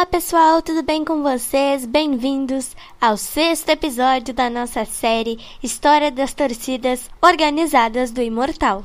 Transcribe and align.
Olá 0.00 0.06
pessoal, 0.06 0.62
tudo 0.62 0.82
bem 0.82 1.04
com 1.04 1.22
vocês? 1.22 1.84
Bem-vindos 1.84 2.74
ao 2.98 3.18
sexto 3.18 3.68
episódio 3.68 4.32
da 4.32 4.48
nossa 4.48 4.82
série 4.86 5.38
História 5.62 6.10
das 6.10 6.32
Torcidas 6.32 7.10
Organizadas 7.20 8.10
do 8.10 8.22
Imortal. 8.22 8.82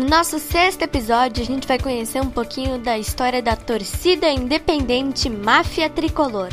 No 0.00 0.08
nosso 0.08 0.38
sexto 0.38 0.80
episódio, 0.80 1.42
a 1.42 1.46
gente 1.46 1.68
vai 1.68 1.78
conhecer 1.78 2.22
um 2.22 2.30
pouquinho 2.30 2.78
da 2.78 2.98
história 2.98 3.42
da 3.42 3.54
torcida 3.54 4.30
independente 4.30 5.28
Máfia 5.28 5.90
Tricolor. 5.90 6.48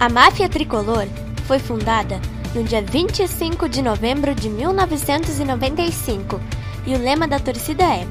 A 0.00 0.08
Máfia 0.08 0.48
Tricolor 0.48 1.06
foi 1.46 1.60
fundada 1.60 2.20
no 2.52 2.64
dia 2.64 2.82
25 2.82 3.68
de 3.68 3.80
novembro 3.80 4.34
de 4.34 4.48
1995 4.48 6.40
e 6.84 6.96
o 6.96 6.98
lema 6.98 7.28
da 7.28 7.38
torcida 7.38 7.84
é: 7.84 8.04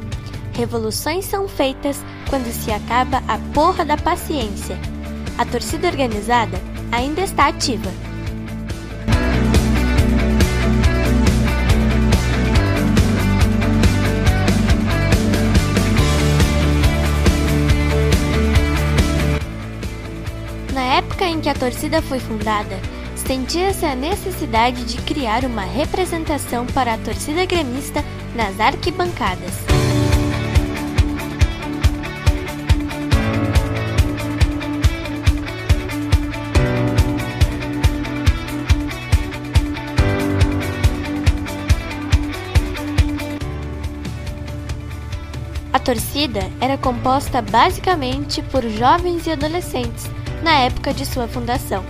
Revoluções 0.54 1.26
são 1.26 1.46
feitas 1.46 2.02
quando 2.30 2.50
se 2.54 2.72
acaba 2.72 3.22
a 3.28 3.38
porra 3.54 3.84
da 3.84 3.98
paciência. 3.98 4.80
A 5.40 5.46
torcida 5.46 5.88
organizada 5.88 6.60
ainda 6.92 7.22
está 7.22 7.48
ativa. 7.48 7.90
Na 20.74 20.82
época 20.82 21.24
em 21.24 21.40
que 21.40 21.48
a 21.48 21.54
torcida 21.54 22.02
foi 22.02 22.20
fundada, 22.20 22.78
sentia-se 23.16 23.86
a 23.86 23.96
necessidade 23.96 24.84
de 24.84 25.02
criar 25.04 25.46
uma 25.46 25.64
representação 25.64 26.66
para 26.66 26.96
a 26.96 26.98
torcida 26.98 27.46
gremista 27.46 28.04
nas 28.36 28.60
arquibancadas. 28.60 29.54
Torcida 45.90 46.42
era 46.62 46.78
composta 46.78 47.42
basicamente 47.42 48.44
por 48.44 48.62
jovens 48.62 49.26
e 49.26 49.32
adolescentes 49.32 50.06
na 50.44 50.60
época 50.60 50.94
de 50.94 51.04
sua 51.04 51.28
fundação. 51.28 51.84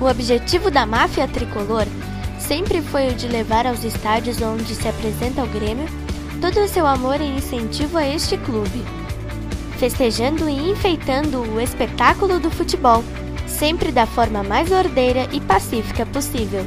O 0.00 0.06
objetivo 0.06 0.68
da 0.68 0.84
máfia 0.84 1.28
tricolor 1.28 1.86
sempre 2.40 2.82
foi 2.82 3.06
o 3.06 3.14
de 3.14 3.28
levar 3.28 3.68
aos 3.68 3.84
estádios 3.84 4.42
onde 4.42 4.74
se 4.74 4.88
apresenta 4.88 5.44
o 5.44 5.46
Grêmio 5.46 5.86
todo 6.40 6.58
o 6.58 6.68
seu 6.68 6.84
amor 6.84 7.20
e 7.20 7.36
incentivo 7.36 7.96
a 7.96 8.04
este 8.04 8.36
clube 8.36 9.05
festejando 9.76 10.48
e 10.48 10.70
enfeitando 10.70 11.42
o 11.42 11.60
espetáculo 11.60 12.40
do 12.40 12.50
futebol, 12.50 13.04
sempre 13.46 13.92
da 13.92 14.06
forma 14.06 14.42
mais 14.42 14.72
ordeira 14.72 15.28
e 15.32 15.40
pacífica 15.40 16.04
possível. 16.06 16.64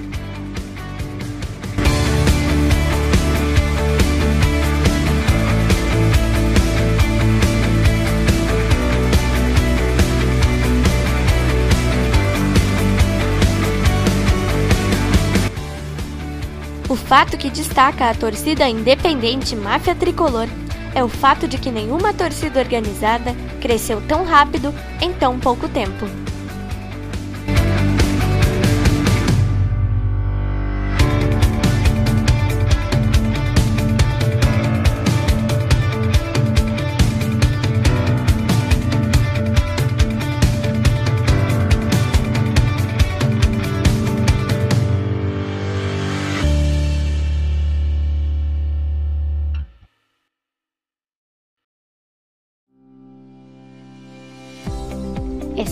O 16.88 16.96
fato 16.96 17.38
que 17.38 17.50
destaca 17.50 18.09
a 18.09 18.14
torcida 18.14 18.68
independente 18.68 19.56
Máfia 19.56 19.96
Tricolor 19.96 20.48
é 20.96 21.04
o 21.04 21.10
fato 21.10 21.48
de 21.48 21.58
que 21.58 21.72
nenhuma 21.72 22.14
torcida 22.14 22.60
organizada 22.60 23.36
cresceu 23.62 24.02
tão 24.08 24.24
rápido 24.24 24.74
em 25.02 25.14
tão 25.14 25.40
pouco 25.40 25.68
tempo. 25.68 26.29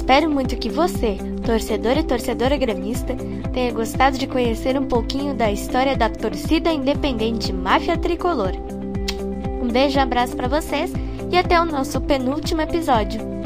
Espero 0.07 0.31
muito 0.31 0.56
que 0.56 0.69
você, 0.69 1.18
torcedor 1.45 1.97
e 1.97 2.03
torcedora 2.03 2.56
gremista, 2.56 3.13
tenha 3.51 3.73
gostado 3.73 4.18
de 4.18 4.25
conhecer 4.25 4.79
um 4.79 4.85
pouquinho 4.88 5.34
da 5.34 5.51
história 5.51 5.97
da 5.97 6.09
torcida 6.09 6.72
independente 6.72 7.51
Máfia 7.51 7.97
Tricolor. 7.97 8.53
Um 9.62 9.68
beijo 9.68 10.00
e 10.00 10.01
abraço 10.01 10.34
para 10.34 10.47
vocês 10.47 10.94
e 11.29 11.38
até 11.38 11.59
o 11.59 11.66
nosso 11.66 12.00
penúltimo 12.00 12.62
episódio. 12.62 13.36